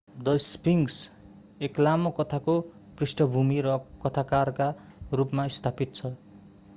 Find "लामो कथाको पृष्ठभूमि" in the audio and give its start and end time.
1.79-3.59